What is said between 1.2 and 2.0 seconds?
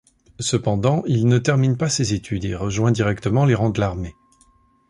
ne termine pas